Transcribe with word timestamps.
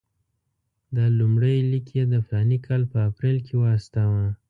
دا 0.95 1.05
لومړی 1.19 1.55
لیک 1.71 1.87
یې 1.97 2.03
د 2.13 2.15
فلاني 2.25 2.57
کال 2.65 2.81
په 2.91 2.97
اپرېل 3.09 3.37
کې 3.47 3.55
واستاوه. 3.63 4.25